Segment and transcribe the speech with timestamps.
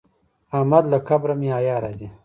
[0.57, 2.07] احمد له قبره مې حیا راځي.